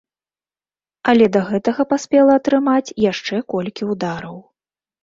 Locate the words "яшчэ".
3.11-3.45